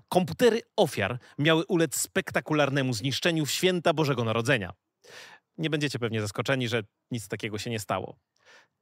Komputery 0.09 0.61
ofiar 0.77 1.19
miały 1.39 1.65
ulec 1.65 1.97
spektakularnemu 1.97 2.95
zniszczeniu 2.95 3.47
w 3.47 3.51
święta 3.51 3.93
Bożego 3.93 4.25
Narodzenia. 4.25 4.73
Nie 5.59 5.71
będziecie 5.71 5.99
pewnie 5.99 6.21
zaskoczeni, 6.21 6.69
że 6.69 6.83
nic 7.11 7.29
takiego 7.29 7.59
się 7.59 7.71
nie 7.71 7.81
stało. 7.81 8.17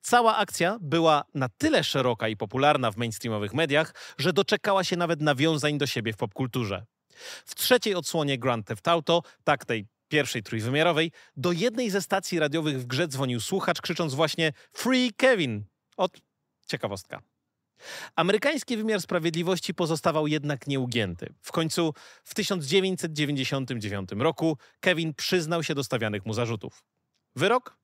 Cała 0.00 0.36
akcja 0.36 0.78
była 0.80 1.24
na 1.34 1.48
tyle 1.48 1.84
szeroka 1.84 2.28
i 2.28 2.36
popularna 2.36 2.90
w 2.90 2.96
mainstreamowych 2.96 3.54
mediach, 3.54 3.94
że 4.18 4.32
doczekała 4.32 4.84
się 4.84 4.96
nawet 4.96 5.20
nawiązań 5.20 5.78
do 5.78 5.86
siebie 5.86 6.12
w 6.12 6.16
popkulturze. 6.16 6.84
W 7.46 7.54
trzeciej 7.54 7.94
odsłonie 7.94 8.38
Grand 8.38 8.66
Theft 8.66 8.88
Auto, 8.88 9.22
tak 9.44 9.64
tej 9.64 9.86
pierwszej 10.10 10.42
trójwymiarowej, 10.42 11.12
do 11.36 11.52
jednej 11.52 11.90
ze 11.90 12.02
stacji 12.02 12.38
radiowych 12.38 12.80
w 12.80 12.86
grze 12.86 13.08
dzwonił 13.08 13.40
słuchacz, 13.40 13.80
krzycząc 13.80 14.14
właśnie 14.14 14.52
Free 14.72 15.12
Kevin! 15.16 15.64
Od 15.96 16.20
ciekawostka. 16.66 17.22
Amerykański 18.16 18.76
wymiar 18.76 19.00
sprawiedliwości 19.00 19.74
pozostawał 19.74 20.26
jednak 20.26 20.66
nieugięty. 20.66 21.34
W 21.40 21.52
końcu 21.52 21.94
w 22.24 22.34
1999 22.34 24.10
roku 24.18 24.58
Kevin 24.80 25.14
przyznał 25.14 25.62
się 25.62 25.74
do 25.74 25.84
stawianych 25.84 26.26
mu 26.26 26.32
zarzutów. 26.32 26.84
Wyrok? 27.36 27.79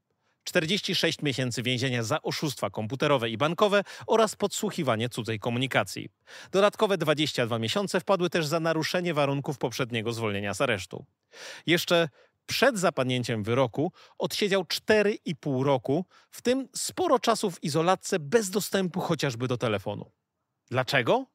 46 0.47 1.23
miesięcy 1.23 1.63
więzienia 1.63 2.03
za 2.03 2.23
oszustwa 2.23 2.71
komputerowe 2.71 3.31
i 3.31 3.37
bankowe 3.37 3.85
oraz 4.07 4.37
podsłuchiwanie 4.37 5.09
cudzej 5.09 5.39
komunikacji. 5.39 6.09
Dodatkowe 6.51 6.99
22 6.99 7.59
miesiące 7.59 8.01
wpadły 8.01 8.31
też 8.31 8.47
za 8.47 8.61
naruszenie 8.61 9.15
warunków 9.15 9.59
poprzedniego 9.59 10.13
zwolnienia 10.13 10.55
z 10.55 10.61
aresztu. 10.61 11.05
Jeszcze 11.67 12.09
przed 12.47 12.79
zapadnięciem 12.79 13.43
wyroku 13.43 13.93
odsiedział 14.19 14.63
4,5 14.63 15.63
roku, 15.63 16.05
w 16.31 16.43
tym 16.43 16.69
sporo 16.75 17.19
czasu 17.19 17.51
w 17.51 17.65
izolatce 17.65 18.19
bez 18.19 18.51
dostępu 18.51 19.01
chociażby 19.01 19.49
do 19.49 19.59
telefonu. 19.59 20.11
Dlaczego? 20.71 21.27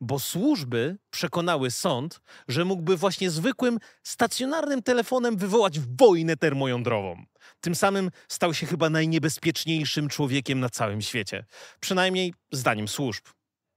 Bo 0.00 0.18
służby 0.18 0.98
przekonały 1.10 1.70
sąd, 1.70 2.20
że 2.48 2.64
mógłby 2.64 2.96
właśnie 2.96 3.30
zwykłym, 3.30 3.78
stacjonarnym 4.02 4.82
telefonem 4.82 5.36
wywołać 5.36 5.80
wojnę 5.80 6.36
termojądrową. 6.36 7.24
Tym 7.60 7.74
samym 7.74 8.10
stał 8.28 8.54
się 8.54 8.66
chyba 8.66 8.90
najniebezpieczniejszym 8.90 10.08
człowiekiem 10.08 10.60
na 10.60 10.68
całym 10.68 11.02
świecie. 11.02 11.44
Przynajmniej 11.80 12.34
zdaniem 12.52 12.88
służb 12.88 13.24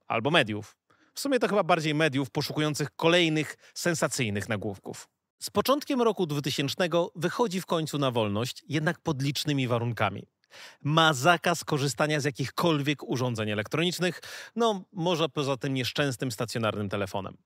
albo 0.08 0.30
mediów. 0.30 0.76
W 1.14 1.20
sumie 1.20 1.38
to 1.38 1.48
chyba 1.48 1.62
bardziej 1.62 1.94
mediów 1.94 2.30
poszukujących 2.30 2.90
kolejnych 2.96 3.56
sensacyjnych 3.74 4.48
nagłówków. 4.48 5.08
Z 5.42 5.50
początkiem 5.50 6.02
roku 6.02 6.26
2000 6.26 6.88
wychodzi 7.16 7.60
w 7.60 7.66
końcu 7.66 7.98
na 7.98 8.10
wolność, 8.10 8.64
jednak 8.68 9.00
pod 9.00 9.22
licznymi 9.22 9.68
warunkami. 9.68 10.26
Ma 10.82 11.14
zakaz 11.14 11.64
korzystania 11.64 12.20
z 12.20 12.24
jakichkolwiek 12.24 13.02
urządzeń 13.02 13.50
elektronicznych, 13.50 14.20
no 14.56 14.84
może 14.92 15.28
poza 15.28 15.56
tym 15.56 15.74
nieszczęsnym 15.74 16.32
stacjonarnym 16.32 16.88
telefonem. 16.88 17.36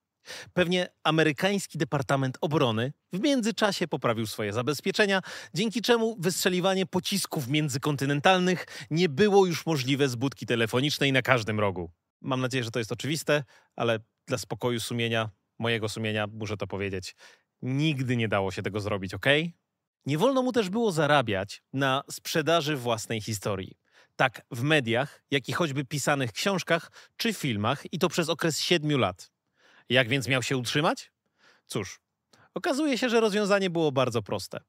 Pewnie 0.54 0.88
amerykański 1.04 1.78
Departament 1.78 2.38
Obrony 2.40 2.92
w 3.12 3.20
międzyczasie 3.20 3.88
poprawił 3.88 4.26
swoje 4.26 4.52
zabezpieczenia, 4.52 5.22
dzięki 5.54 5.82
czemu 5.82 6.16
wystrzeliwanie 6.18 6.86
pocisków 6.86 7.48
międzykontynentalnych 7.48 8.66
nie 8.90 9.08
było 9.08 9.46
już 9.46 9.66
możliwe 9.66 10.08
z 10.08 10.16
budki 10.16 10.46
telefonicznej 10.46 11.12
na 11.12 11.22
każdym 11.22 11.60
rogu. 11.60 11.90
Mam 12.20 12.40
nadzieję, 12.40 12.64
że 12.64 12.70
to 12.70 12.78
jest 12.78 12.92
oczywiste, 12.92 13.44
ale 13.76 13.98
dla 14.26 14.38
spokoju 14.38 14.80
sumienia, 14.80 15.30
mojego 15.58 15.88
sumienia, 15.88 16.26
muszę 16.26 16.56
to 16.56 16.66
powiedzieć. 16.66 17.14
Nigdy 17.62 18.16
nie 18.16 18.28
dało 18.28 18.52
się 18.52 18.62
tego 18.62 18.80
zrobić, 18.80 19.14
ok? 19.14 19.26
Nie 20.06 20.18
wolno 20.18 20.42
mu 20.42 20.52
też 20.52 20.68
było 20.70 20.92
zarabiać 20.92 21.62
na 21.72 22.02
sprzedaży 22.10 22.76
własnej 22.76 23.20
historii. 23.20 23.78
Tak 24.16 24.42
w 24.50 24.62
mediach, 24.62 25.22
jak 25.30 25.48
i 25.48 25.52
choćby 25.52 25.84
pisanych 25.84 26.32
książkach 26.32 26.90
czy 27.16 27.32
filmach, 27.32 27.92
i 27.92 27.98
to 27.98 28.08
przez 28.08 28.28
okres 28.28 28.60
siedmiu 28.60 28.98
lat. 28.98 29.30
Jak 29.88 30.08
więc 30.08 30.28
miał 30.28 30.42
się 30.42 30.56
utrzymać? 30.56 31.12
Cóż, 31.66 32.00
okazuje 32.54 32.98
się, 32.98 33.08
że 33.08 33.20
rozwiązanie 33.20 33.70
było 33.70 33.92
bardzo 33.92 34.22
proste. 34.22 34.60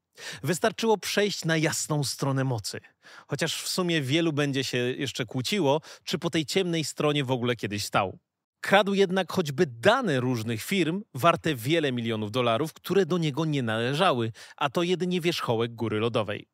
Wystarczyło 0.44 0.98
przejść 0.98 1.46
na 1.46 1.58
jasną 1.58 2.04
stronę 2.04 2.44
mocy. 2.44 2.80
Chociaż 3.28 3.62
w 3.62 3.68
sumie 3.68 4.02
wielu 4.02 4.34
będzie 4.34 4.64
się 4.64 4.78
jeszcze 4.78 5.26
kłóciło, 5.26 5.82
czy 6.04 6.20
po 6.20 6.30
tej 6.30 6.46
ciemnej 6.46 6.84
stronie 6.84 7.24
w 7.24 7.32
ogóle 7.32 7.56
kiedyś 7.56 7.86
stał. 7.86 8.20
Kradł 8.62 8.94
jednak 8.94 9.32
choćby 9.32 9.66
dane 9.66 10.20
różnych 10.20 10.64
firm 10.64 11.04
warte 11.14 11.56
wiele 11.56 11.92
milionów 11.92 12.32
dolarów, 12.32 12.74
które 12.74 13.06
do 13.06 13.18
niego 13.18 13.46
nie 13.46 13.64
należały, 13.64 14.32
a 14.58 14.70
to 14.70 14.84
jedynie 14.84 15.22
wierzchołek 15.22 15.76
góry 15.76 16.00
lodowej. 16.00 16.48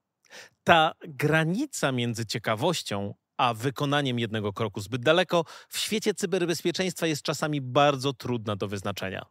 Ta 0.64 0.92
granica 1.02 1.92
między 1.92 2.26
ciekawością 2.26 3.14
a 3.38 3.54
wykonaniem 3.54 4.20
jednego 4.20 4.54
kroku 4.54 4.82
zbyt 4.82 5.02
daleko 5.02 5.46
w 5.70 5.78
świecie 5.78 6.14
cyberbezpieczeństwa 6.14 7.08
jest 7.08 7.22
czasami 7.22 7.62
bardzo 7.62 8.14
trudna 8.14 8.56
do 8.56 8.68
wyznaczenia. 8.68 9.26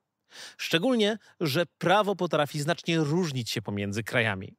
Szczególnie, 0.57 1.19
że 1.41 1.67
prawo 1.79 2.17
potrafi 2.17 2.61
znacznie 2.61 2.99
różnić 2.99 3.51
się 3.51 3.63
pomiędzy 3.63 4.03
krajami. 4.03 4.57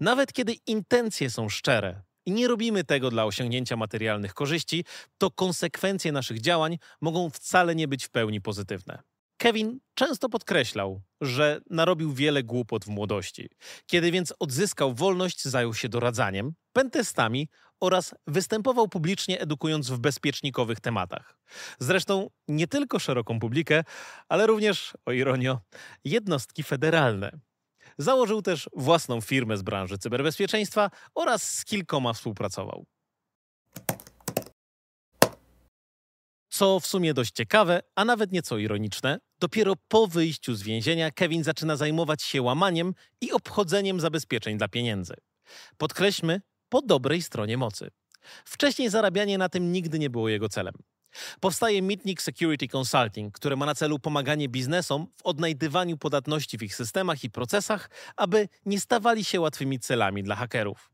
Nawet 0.00 0.32
kiedy 0.32 0.54
intencje 0.66 1.30
są 1.30 1.48
szczere, 1.48 2.02
i 2.26 2.32
nie 2.32 2.48
robimy 2.48 2.84
tego 2.84 3.10
dla 3.10 3.24
osiągnięcia 3.24 3.76
materialnych 3.76 4.34
korzyści, 4.34 4.84
to 5.18 5.30
konsekwencje 5.30 6.12
naszych 6.12 6.40
działań 6.40 6.78
mogą 7.00 7.30
wcale 7.30 7.74
nie 7.74 7.88
być 7.88 8.04
w 8.04 8.10
pełni 8.10 8.40
pozytywne. 8.40 9.02
Kevin 9.42 9.80
często 9.94 10.28
podkreślał, 10.28 11.02
że 11.20 11.60
narobił 11.70 12.12
wiele 12.12 12.42
głupot 12.42 12.84
w 12.84 12.88
młodości. 12.88 13.48
Kiedy 13.86 14.10
więc 14.10 14.34
odzyskał 14.38 14.94
wolność, 14.94 15.44
zajął 15.44 15.74
się 15.74 15.88
doradzaniem, 15.88 16.52
pentestami 16.72 17.48
oraz 17.80 18.14
występował 18.26 18.88
publicznie 18.88 19.40
edukując 19.40 19.90
w 19.90 19.98
bezpiecznikowych 19.98 20.80
tematach. 20.80 21.38
Zresztą 21.78 22.30
nie 22.48 22.66
tylko 22.66 22.98
szeroką 22.98 23.40
publikę, 23.40 23.84
ale 24.28 24.46
również, 24.46 24.92
o 25.06 25.12
ironio, 25.12 25.60
jednostki 26.04 26.62
federalne. 26.62 27.38
Założył 27.98 28.42
też 28.42 28.68
własną 28.76 29.20
firmę 29.20 29.56
z 29.56 29.62
branży 29.62 29.98
cyberbezpieczeństwa 29.98 30.90
oraz 31.14 31.54
z 31.54 31.64
kilkoma 31.64 32.12
współpracował. 32.12 32.84
Co 36.48 36.80
w 36.80 36.86
sumie 36.86 37.14
dość 37.14 37.32
ciekawe, 37.32 37.80
a 37.94 38.04
nawet 38.04 38.32
nieco 38.32 38.58
ironiczne, 38.58 39.18
dopiero 39.40 39.74
po 39.88 40.06
wyjściu 40.06 40.54
z 40.54 40.62
więzienia 40.62 41.10
Kevin 41.10 41.44
zaczyna 41.44 41.76
zajmować 41.76 42.22
się 42.22 42.42
łamaniem 42.42 42.94
i 43.20 43.32
obchodzeniem 43.32 44.00
zabezpieczeń 44.00 44.58
dla 44.58 44.68
pieniędzy. 44.68 45.14
Podkreślmy, 45.76 46.40
po 46.68 46.82
dobrej 46.82 47.22
stronie 47.22 47.56
mocy. 47.56 47.90
Wcześniej 48.44 48.90
zarabianie 48.90 49.38
na 49.38 49.48
tym 49.48 49.72
nigdy 49.72 49.98
nie 49.98 50.10
było 50.10 50.28
jego 50.28 50.48
celem. 50.48 50.74
Powstaje 51.40 51.82
Mitnick 51.82 52.22
Security 52.22 52.68
Consulting, 52.68 53.34
które 53.34 53.56
ma 53.56 53.66
na 53.66 53.74
celu 53.74 53.98
pomaganie 53.98 54.48
biznesom 54.48 55.06
w 55.16 55.22
odnajdywaniu 55.22 55.98
podatności 55.98 56.58
w 56.58 56.62
ich 56.62 56.74
systemach 56.74 57.24
i 57.24 57.30
procesach, 57.30 57.90
aby 58.16 58.48
nie 58.66 58.80
stawali 58.80 59.24
się 59.24 59.40
łatwymi 59.40 59.78
celami 59.78 60.22
dla 60.22 60.36
hakerów. 60.36 60.90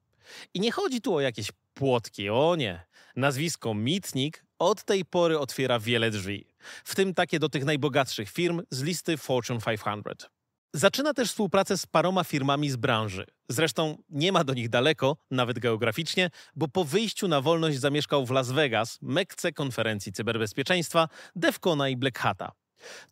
I 0.54 0.60
nie 0.60 0.72
chodzi 0.72 1.00
tu 1.00 1.14
o 1.14 1.20
jakieś 1.20 1.52
płotki, 1.74 2.30
o 2.30 2.56
nie. 2.56 2.86
Nazwisko 3.16 3.74
Mitnick 3.74 4.44
od 4.58 4.84
tej 4.84 5.04
pory 5.04 5.38
otwiera 5.38 5.78
wiele 5.78 6.10
drzwi, 6.10 6.46
w 6.84 6.94
tym 6.94 7.14
takie 7.14 7.38
do 7.38 7.48
tych 7.48 7.64
najbogatszych 7.64 8.30
firm 8.30 8.62
z 8.70 8.82
listy 8.82 9.16
Fortune 9.16 9.60
500. 9.60 10.37
Zaczyna 10.74 11.14
też 11.14 11.28
współpracę 11.28 11.78
z 11.78 11.86
paroma 11.86 12.24
firmami 12.24 12.70
z 12.70 12.76
branży. 12.76 13.26
Zresztą 13.48 13.98
nie 14.10 14.32
ma 14.32 14.44
do 14.44 14.54
nich 14.54 14.68
daleko, 14.68 15.16
nawet 15.30 15.58
geograficznie, 15.58 16.30
bo 16.56 16.68
po 16.68 16.84
wyjściu 16.84 17.28
na 17.28 17.40
wolność 17.40 17.78
zamieszkał 17.78 18.26
w 18.26 18.30
Las 18.30 18.50
Vegas, 18.50 18.98
mekce 19.02 19.52
konferencji 19.52 20.12
cyberbezpieczeństwa, 20.12 21.08
Defcona 21.36 21.88
i 21.88 21.96
Black 21.96 22.18
Hata. 22.18 22.52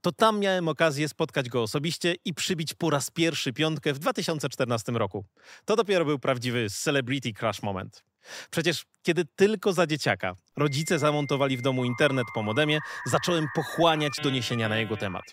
To 0.00 0.12
tam 0.12 0.40
miałem 0.40 0.68
okazję 0.68 1.08
spotkać 1.08 1.48
go 1.48 1.62
osobiście 1.62 2.14
i 2.24 2.34
przybić 2.34 2.74
po 2.74 2.90
raz 2.90 3.10
pierwszy 3.10 3.52
piątkę 3.52 3.92
w 3.92 3.98
2014 3.98 4.92
roku. 4.92 5.24
To 5.64 5.76
dopiero 5.76 6.04
był 6.04 6.18
prawdziwy 6.18 6.70
celebrity 6.70 7.32
crush 7.32 7.62
moment. 7.62 8.04
Przecież 8.50 8.84
kiedy 9.02 9.24
tylko 9.36 9.72
za 9.72 9.86
dzieciaka 9.86 10.34
rodzice 10.56 10.98
zamontowali 10.98 11.56
w 11.56 11.62
domu 11.62 11.84
internet 11.84 12.26
po 12.34 12.42
modemie, 12.42 12.78
zacząłem 13.06 13.46
pochłaniać 13.54 14.12
doniesienia 14.22 14.68
na 14.68 14.76
jego 14.76 14.96
temat. 14.96 15.24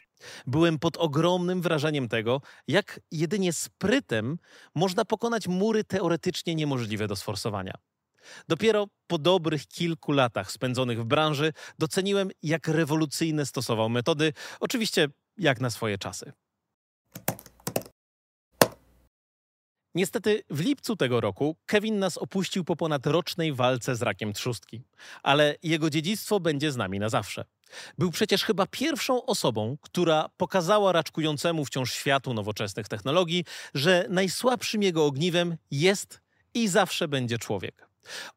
Byłem 0.47 0.79
pod 0.79 0.97
ogromnym 0.97 1.61
wrażeniem 1.61 2.09
tego, 2.09 2.41
jak 2.67 2.99
jedynie 3.11 3.53
sprytem 3.53 4.37
można 4.75 5.05
pokonać 5.05 5.47
mury 5.47 5.83
teoretycznie 5.83 6.55
niemożliwe 6.55 7.07
do 7.07 7.15
sforsowania. 7.15 7.73
Dopiero 8.47 8.87
po 9.07 9.17
dobrych 9.17 9.67
kilku 9.67 10.11
latach 10.11 10.51
spędzonych 10.51 11.01
w 11.01 11.05
branży 11.05 11.53
doceniłem, 11.79 12.29
jak 12.43 12.67
rewolucyjne 12.67 13.45
stosował 13.45 13.89
metody, 13.89 14.33
oczywiście 14.59 15.07
jak 15.37 15.61
na 15.61 15.69
swoje 15.69 15.97
czasy. 15.97 16.33
Niestety 19.95 20.43
w 20.49 20.59
lipcu 20.59 20.95
tego 20.95 21.21
roku 21.21 21.55
Kevin 21.65 21.99
nas 21.99 22.17
opuścił 22.17 22.63
po 22.63 22.75
ponad 22.75 23.07
rocznej 23.07 23.53
walce 23.53 23.95
z 23.95 24.01
rakiem 24.01 24.33
trzustki, 24.33 24.81
ale 25.23 25.55
jego 25.63 25.89
dziedzictwo 25.89 26.39
będzie 26.39 26.71
z 26.71 26.77
nami 26.77 26.99
na 26.99 27.09
zawsze. 27.09 27.45
Był 27.97 28.11
przecież 28.11 28.43
chyba 28.43 28.67
pierwszą 28.67 29.25
osobą, 29.25 29.77
która 29.81 30.29
pokazała 30.37 30.91
raczkującemu 30.91 31.65
wciąż 31.65 31.93
światu 31.93 32.33
nowoczesnych 32.33 32.87
technologii, 32.87 33.45
że 33.73 34.05
najsłabszym 34.09 34.83
jego 34.83 35.05
ogniwem 35.05 35.57
jest 35.71 36.21
i 36.53 36.67
zawsze 36.67 37.07
będzie 37.07 37.37
człowiek. 37.37 37.87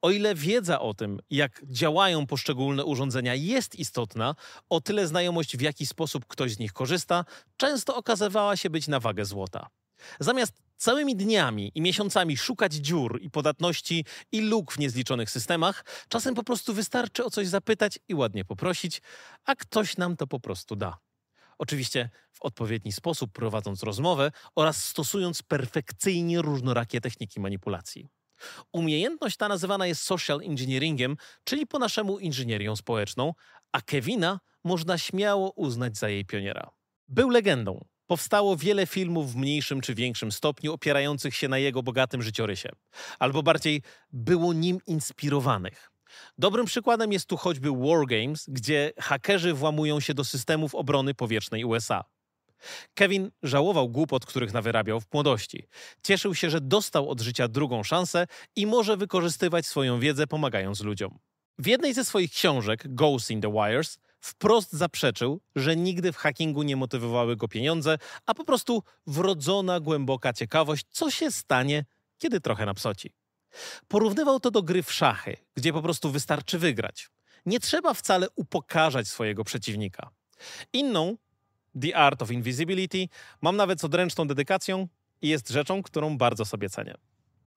O 0.03 0.11
ile 0.11 0.35
wiedza 0.35 0.81
o 0.81 0.95
tym, 0.95 1.21
jak 1.31 1.63
działają 1.65 2.27
poszczególne 2.27 2.85
urządzenia, 2.85 3.35
jest 3.35 3.75
istotna, 3.75 4.35
o 4.69 4.81
tyle 4.81 5.07
znajomość, 5.07 5.57
w 5.57 5.61
jaki 5.61 5.87
sposób 5.87 6.27
ktoś 6.27 6.53
z 6.53 6.59
nich 6.59 6.73
korzysta, 6.73 7.25
często 7.57 7.97
okazywała 7.97 8.57
się 8.57 8.71
być 8.71 8.89
na 8.89 9.01
wagę 9.01 9.25
złota. 9.25 9.69
Zamiast 10.21 10.66
całymi 10.77 11.17
dniami 11.17 11.73
i 11.75 11.81
miesiącami 11.81 12.37
szukać 12.37 12.75
dziur 12.75 13.23
i 13.23 13.31
podatności 13.31 14.05
i 14.33 14.41
luk 14.41 14.73
w 14.73 14.79
niezliczonych 14.79 15.31
systemach, 15.31 15.85
czasem 16.09 16.35
po 16.35 16.45
prostu 16.45 16.75
wystarczy 16.75 17.25
o 17.25 17.31
coś 17.31 17.49
zapytać 17.49 17.99
i 18.09 18.15
ładnie 18.15 18.45
poprosić, 18.45 19.03
a 19.45 19.55
ktoś 19.55 19.97
nam 19.97 20.17
to 20.17 20.27
po 20.27 20.41
prostu 20.41 20.77
da. 20.77 20.99
Oczywiście 21.59 22.11
w 22.33 22.43
odpowiedni 22.43 22.93
sposób 22.93 23.33
prowadząc 23.33 23.83
rozmowę 23.83 24.33
oraz 24.55 24.85
stosując 24.85 25.43
perfekcyjnie 25.43 26.43
różnorakie 26.43 27.01
techniki 27.01 27.41
manipulacji. 27.41 28.09
Umiejętność 28.73 29.37
ta 29.37 29.49
nazywana 29.49 29.87
jest 29.87 30.03
social 30.03 30.41
engineeringiem, 30.45 31.17
czyli 31.45 31.67
po 31.67 31.79
naszemu 31.79 32.19
inżynierią 32.19 32.77
społeczną, 32.77 33.35
a 33.73 33.81
Kevina 33.81 34.41
można 34.65 34.99
śmiało 34.99 35.51
uznać 35.51 35.97
za 35.97 36.09
jej 36.09 36.25
pioniera. 36.25 36.71
Był 37.09 37.31
legendą. 37.31 37.85
Powstało 38.07 38.57
wiele 38.57 38.87
filmów 38.87 39.33
w 39.33 39.37
mniejszym 39.37 39.81
czy 39.81 39.95
większym 39.95 40.33
stopniu 40.33 40.73
opierających 40.73 41.35
się 41.35 41.49
na 41.49 41.59
jego 41.59 41.83
bogatym 41.83 42.23
życiorysie, 42.23 42.69
albo 43.19 43.43
bardziej 43.43 43.83
było 44.13 44.53
nim 44.53 44.79
inspirowanych. 44.87 45.91
Dobrym 46.39 46.67
przykładem 46.67 47.13
jest 47.13 47.27
tu 47.27 47.37
choćby 47.37 47.71
War 47.71 48.07
Games, 48.07 48.47
gdzie 48.49 48.93
hakerzy 48.99 49.55
włamują 49.55 50.01
się 50.01 50.15
do 50.15 50.25
systemów 50.25 50.75
obrony 50.75 51.15
powietrznej 51.15 51.65
USA. 51.65 52.05
Kevin 52.95 53.31
żałował 53.43 53.89
głupot, 53.89 54.27
których 54.27 54.53
nawyrabiał 54.53 55.01
w 55.01 55.13
młodości. 55.13 55.67
Cieszył 56.03 56.35
się, 56.35 56.51
że 56.51 56.61
dostał 56.61 57.11
od 57.11 57.21
życia 57.21 57.49
drugą 57.49 57.83
szansę 57.83 58.27
i 58.57 58.67
może 58.67 58.97
wykorzystywać 58.97 59.67
swoją 59.67 60.01
wiedzę 60.01 60.27
pomagając 60.27 60.81
ludziom. 60.81 61.19
W 61.59 61.67
jednej 61.67 61.95
ze 61.95 62.05
swoich 62.05 62.31
książek, 62.31 62.95
Ghost 62.95 63.31
in 63.31 63.41
the 63.41 63.53
Wires, 63.53 63.99
wprost 64.27 64.73
zaprzeczył, 64.73 65.41
że 65.57 65.77
nigdy 65.77 66.13
w 66.13 66.17
hackingu 66.17 66.63
nie 66.63 66.77
motywowały 66.77 67.37
go 67.37 67.49
pieniądze, 67.49 67.99
a 68.27 68.35
po 68.35 68.45
prostu 68.45 68.83
wrodzona 69.07 69.81
głęboka 69.81 70.33
ciekawość, 70.33 70.87
co 70.91 71.11
się 71.11 71.31
stanie, 71.31 71.85
kiedy 72.19 72.41
trochę 72.41 72.67
napsoci. 72.67 73.13
Porównywał 73.89 74.41
to 74.41 74.51
do 74.51 74.63
gry 74.63 74.83
w 74.83 74.93
szachy, 74.93 75.37
gdzie 75.55 75.73
po 75.73 75.83
prostu 75.83 76.11
wystarczy 76.11 76.59
wygrać. 76.59 77.11
Nie 77.47 77.61
trzeba 77.61 77.95
wcale 77.95 78.27
upokarzać 78.37 79.09
swojego 79.09 79.45
przeciwnika. 79.45 80.11
Inną, 80.73 81.17
The 81.81 81.97
Art 81.97 82.23
of 82.23 82.31
Invisibility, 82.31 83.09
mam 83.41 83.57
nawet 83.57 83.81
z 83.81 83.85
odręczną 83.85 84.27
dedykacją 84.27 84.89
i 85.23 85.29
jest 85.29 85.51
rzeczą, 85.51 85.83
którą 85.83 86.19
bardzo 86.19 86.45
sobie 86.45 86.71
cenię. 86.71 86.95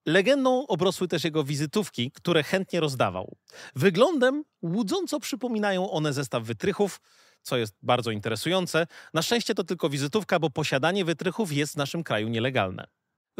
Legendą 0.06 0.66
obrosły 0.66 1.08
też 1.08 1.24
jego 1.24 1.44
wizytówki, 1.44 2.10
które 2.10 2.42
chętnie 2.42 2.80
rozdawał. 2.80 3.36
Wyglądem 3.76 4.44
łudząco 4.62 5.20
przypominają 5.20 5.90
one 5.90 6.12
zestaw 6.12 6.42
wytrychów, 6.42 7.00
co 7.42 7.56
jest 7.56 7.74
bardzo 7.82 8.10
interesujące. 8.10 8.86
Na 9.14 9.22
szczęście 9.22 9.54
to 9.54 9.64
tylko 9.64 9.88
wizytówka, 9.88 10.38
bo 10.38 10.50
posiadanie 10.50 11.04
wytrychów 11.04 11.52
jest 11.52 11.72
w 11.72 11.76
naszym 11.76 12.04
kraju 12.04 12.28
nielegalne. 12.28 12.86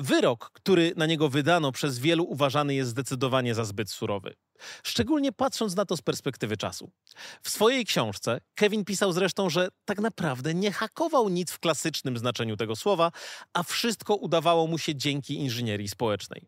Wyrok, 0.00 0.50
który 0.52 0.92
na 0.96 1.06
niego 1.06 1.28
wydano, 1.28 1.72
przez 1.72 1.98
wielu 1.98 2.24
uważany 2.24 2.74
jest 2.74 2.90
zdecydowanie 2.90 3.54
za 3.54 3.64
zbyt 3.64 3.90
surowy. 3.90 4.34
Szczególnie 4.82 5.32
patrząc 5.32 5.76
na 5.76 5.84
to 5.84 5.96
z 5.96 6.02
perspektywy 6.02 6.56
czasu. 6.56 6.90
W 7.42 7.50
swojej 7.50 7.84
książce 7.84 8.40
Kevin 8.54 8.84
pisał 8.84 9.12
zresztą, 9.12 9.50
że 9.50 9.68
tak 9.84 9.98
naprawdę 9.98 10.54
nie 10.54 10.72
hakował 10.72 11.28
nic 11.28 11.50
w 11.50 11.58
klasycznym 11.58 12.18
znaczeniu 12.18 12.56
tego 12.56 12.76
słowa, 12.76 13.12
a 13.52 13.62
wszystko 13.62 14.14
udawało 14.14 14.66
mu 14.66 14.78
się 14.78 14.94
dzięki 14.94 15.34
inżynierii 15.34 15.88
społecznej. 15.88 16.46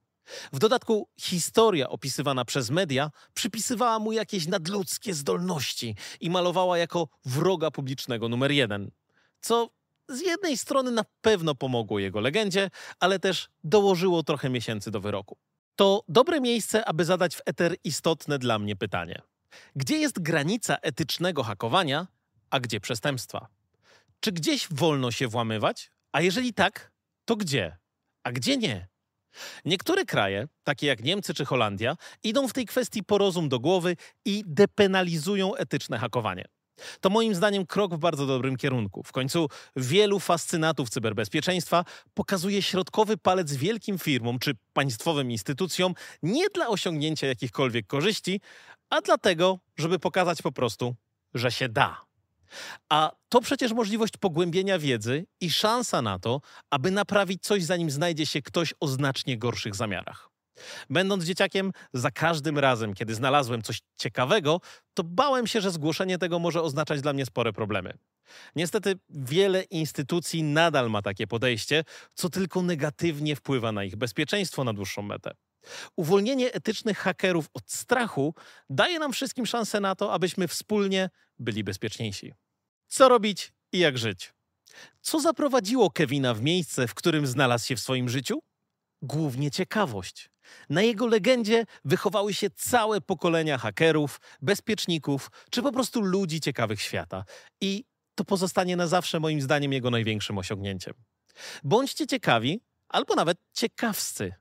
W 0.53 0.59
dodatku 0.59 1.09
historia 1.21 1.89
opisywana 1.89 2.45
przez 2.45 2.71
media 2.71 3.11
przypisywała 3.35 3.99
mu 3.99 4.13
jakieś 4.13 4.47
nadludzkie 4.47 5.15
zdolności 5.15 5.97
i 6.21 6.31
malowała 6.31 6.79
jako 6.79 7.09
wroga 7.25 7.71
publicznego 7.71 8.29
numer 8.29 8.51
jeden. 8.53 8.91
Co 9.41 9.71
z 10.09 10.21
jednej 10.21 10.57
strony 10.57 10.91
na 10.91 11.05
pewno 11.21 11.55
pomogło 11.55 11.99
jego 11.99 12.21
legendzie, 12.21 12.71
ale 13.01 13.19
też 13.19 13.49
dołożyło 13.65 14.23
trochę 14.23 14.51
miesięcy 14.51 14.91
do 14.91 15.01
wyroku. 15.01 15.37
To 15.77 16.05
dobre 16.09 16.41
miejsce, 16.41 16.85
aby 16.85 17.05
zadać 17.05 17.37
w 17.37 17.41
eter 17.47 17.77
istotne 17.85 18.39
dla 18.39 18.59
mnie 18.59 18.77
pytanie. 18.77 19.23
Gdzie 19.77 19.99
jest 19.99 20.23
granica 20.23 20.77
etycznego 20.77 21.43
hakowania, 21.43 22.07
a 22.51 22.61
gdzie 22.61 22.81
przestępstwa? 22.81 23.47
Czy 24.21 24.33
gdzieś 24.33 24.69
wolno 24.71 25.11
się 25.11 25.29
włamywać? 25.29 25.91
A 26.13 26.21
jeżeli 26.21 26.55
tak, 26.55 26.93
to 27.25 27.37
gdzie? 27.37 27.77
A 28.23 28.33
gdzie 28.33 28.57
nie? 28.57 28.89
Niektóre 29.65 30.05
kraje, 30.05 30.49
takie 30.65 30.87
jak 30.87 31.05
Niemcy 31.05 31.35
czy 31.35 31.45
Holandia, 31.45 31.97
idą 32.23 32.49
w 32.49 32.53
tej 32.53 32.67
kwestii 32.67 33.05
po 33.05 33.19
rozum 33.19 33.49
do 33.49 33.61
głowy 33.61 33.97
i 34.25 34.43
depenalizują 34.47 35.55
etyczne 35.55 35.99
hakowanie. 35.99 36.45
To 37.01 37.11
moim 37.11 37.35
zdaniem 37.35 37.67
krok 37.67 37.95
w 37.95 37.99
bardzo 37.99 38.27
dobrym 38.27 38.57
kierunku. 38.57 39.03
W 39.03 39.13
końcu 39.13 39.49
wielu 39.77 40.21
fascynatów 40.21 40.91
cyberbezpieczeństwa 40.91 41.85
pokazuje 42.15 42.63
środkowy 42.63 43.17
palec 43.17 43.53
wielkim 43.53 43.99
firmom 43.99 44.39
czy 44.39 44.55
państwowym 44.73 45.31
instytucjom 45.31 45.95
nie 46.23 46.49
dla 46.49 46.69
osiągnięcia 46.69 47.27
jakichkolwiek 47.27 47.87
korzyści, 47.87 48.41
a 48.91 49.01
dlatego, 49.01 49.59
żeby 49.77 49.99
pokazać 49.99 50.43
po 50.43 50.53
prostu, 50.53 50.95
że 51.35 51.51
się 51.51 51.69
da. 51.69 52.01
A 52.89 53.13
to 53.29 53.41
przecież 53.41 53.73
możliwość 53.73 54.17
pogłębienia 54.17 54.79
wiedzy 54.79 55.27
i 55.41 55.51
szansa 55.51 56.03
na 56.03 56.19
to, 56.19 56.41
aby 56.71 56.91
naprawić 56.91 57.43
coś, 57.43 57.65
zanim 57.65 57.91
znajdzie 57.91 58.27
się 58.27 58.43
ktoś 58.43 58.75
o 58.81 58.87
znacznie 58.87 59.39
gorszych 59.39 59.75
zamiarach. 59.75 60.32
Będąc 60.91 61.25
dzieciakiem, 61.25 61.73
za 61.93 62.11
każdym 62.11 62.59
razem, 62.59 62.95
kiedy 62.95 63.15
znalazłem 63.15 63.63
coś 63.63 63.81
ciekawego, 63.97 64.61
to 64.95 65.05
bałem 65.05 65.47
się, 65.47 65.61
że 65.61 65.71
zgłoszenie 65.71 66.19
tego 66.19 66.39
może 66.39 66.63
oznaczać 66.63 67.01
dla 67.01 67.13
mnie 67.13 67.27
spore 67.27 67.53
problemy. 67.53 67.99
Niestety, 68.57 68.99
wiele 69.11 69.63
instytucji 69.63 70.43
nadal 70.43 70.91
ma 70.91 71.03
takie 71.03 71.27
podejście, 71.27 71.85
co 72.15 72.31
tylko 72.31 72.63
negatywnie 72.63 73.37
wpływa 73.37 73.73
na 73.73 73.85
ich 73.85 73.97
bezpieczeństwo 73.97 74.65
na 74.65 74.73
dłuższą 74.73 75.03
metę. 75.03 75.31
Uwolnienie 75.97 76.53
etycznych 76.53 76.99
hakerów 76.99 77.47
od 77.55 77.71
strachu 77.71 78.35
daje 78.71 78.99
nam 78.99 79.13
wszystkim 79.13 79.47
szansę 79.47 79.81
na 79.81 79.95
to, 79.95 80.13
abyśmy 80.13 80.49
wspólnie 80.49 81.11
byli 81.39 81.65
bezpieczniejsi. 81.65 82.33
Co 82.89 83.09
robić 83.09 83.53
i 83.73 83.79
jak 83.79 83.99
żyć? 83.99 84.33
Co 85.01 85.21
zaprowadziło 85.21 85.91
Kevina 85.91 86.35
w 86.35 86.43
miejsce, 86.43 86.89
w 86.89 86.95
którym 86.95 87.27
znalazł 87.27 87.67
się 87.67 87.77
w 87.77 87.81
swoim 87.81 88.09
życiu? 88.09 88.43
Głównie 89.03 89.51
ciekawość. 89.51 90.32
Na 90.71 90.83
jego 90.83 91.07
legendzie 91.07 91.67
wychowały 91.85 92.35
się 92.35 92.51
całe 92.51 93.01
pokolenia 93.01 93.59
hakerów, 93.59 94.21
bezpieczników 94.43 95.31
czy 95.51 95.63
po 95.63 95.73
prostu 95.73 96.01
ludzi 96.01 96.41
ciekawych 96.41 96.83
świata. 96.83 97.25
I 97.61 97.85
to 98.15 98.25
pozostanie 98.25 98.77
na 98.77 98.87
zawsze 98.87 99.21
moim 99.21 99.41
zdaniem 99.41 99.73
jego 99.73 99.91
największym 99.91 100.39
osiągnięciem. 100.39 100.95
Bądźcie 101.65 102.07
ciekawi, 102.07 102.61
albo 102.89 103.15
nawet 103.15 103.39
ciekawscy. 103.53 104.35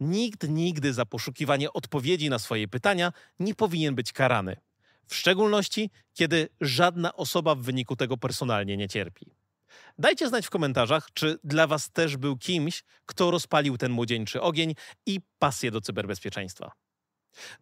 Nikt 0.00 0.48
nigdy 0.48 0.92
za 0.92 1.06
poszukiwanie 1.06 1.72
odpowiedzi 1.72 2.30
na 2.30 2.38
swoje 2.38 2.68
pytania 2.68 3.12
nie 3.38 3.54
powinien 3.54 3.94
być 3.94 4.12
karany. 4.12 4.56
W 5.06 5.14
szczególności, 5.14 5.90
kiedy 6.14 6.48
żadna 6.60 7.14
osoba 7.14 7.54
w 7.54 7.62
wyniku 7.62 7.96
tego 7.96 8.16
personalnie 8.16 8.76
nie 8.76 8.88
cierpi. 8.88 9.39
Dajcie 9.98 10.28
znać 10.28 10.46
w 10.46 10.50
komentarzach, 10.50 11.08
czy 11.14 11.38
dla 11.44 11.66
Was 11.66 11.90
też 11.90 12.16
był 12.16 12.36
kimś, 12.36 12.84
kto 13.06 13.30
rozpalił 13.30 13.78
ten 13.78 13.92
młodzieńczy 13.92 14.40
ogień 14.40 14.74
i 15.06 15.20
pasję 15.38 15.70
do 15.70 15.80
cyberbezpieczeństwa. 15.80 16.72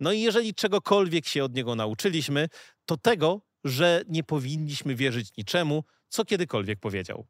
No 0.00 0.12
i 0.12 0.20
jeżeli 0.20 0.54
czegokolwiek 0.54 1.26
się 1.26 1.44
od 1.44 1.54
niego 1.54 1.74
nauczyliśmy, 1.74 2.48
to 2.84 2.96
tego, 2.96 3.40
że 3.64 4.02
nie 4.08 4.24
powinniśmy 4.24 4.94
wierzyć 4.94 5.36
niczemu, 5.36 5.84
co 6.08 6.24
kiedykolwiek 6.24 6.80
powiedział. 6.80 7.26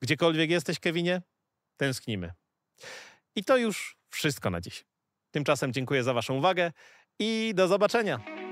Gdziekolwiek 0.00 0.50
jesteś, 0.50 0.78
Kevinie, 0.78 1.22
tęsknimy. 1.76 2.32
I 3.36 3.44
to 3.44 3.56
już 3.56 3.96
wszystko 4.10 4.50
na 4.50 4.60
dziś. 4.60 4.84
Tymczasem 5.30 5.72
dziękuję 5.72 6.02
za 6.02 6.14
Waszą 6.14 6.34
uwagę 6.34 6.72
i 7.18 7.52
do 7.54 7.68
zobaczenia. 7.68 8.43